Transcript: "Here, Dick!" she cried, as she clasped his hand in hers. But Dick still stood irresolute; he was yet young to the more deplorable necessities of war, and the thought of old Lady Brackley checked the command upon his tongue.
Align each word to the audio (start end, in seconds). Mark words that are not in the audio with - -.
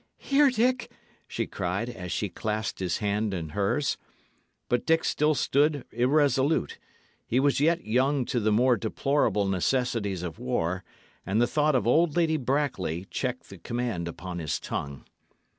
"Here, 0.17 0.49
Dick!" 0.49 0.89
she 1.27 1.45
cried, 1.45 1.87
as 1.87 2.11
she 2.11 2.27
clasped 2.27 2.79
his 2.79 2.97
hand 2.97 3.35
in 3.35 3.49
hers. 3.49 3.99
But 4.67 4.83
Dick 4.87 5.03
still 5.03 5.35
stood 5.35 5.85
irresolute; 5.91 6.79
he 7.27 7.39
was 7.39 7.59
yet 7.59 7.85
young 7.85 8.25
to 8.25 8.39
the 8.39 8.51
more 8.51 8.77
deplorable 8.77 9.45
necessities 9.47 10.23
of 10.23 10.39
war, 10.39 10.83
and 11.23 11.39
the 11.39 11.45
thought 11.45 11.75
of 11.75 11.85
old 11.85 12.15
Lady 12.15 12.37
Brackley 12.37 13.05
checked 13.11 13.51
the 13.51 13.59
command 13.59 14.07
upon 14.07 14.39
his 14.39 14.59
tongue. 14.59 15.05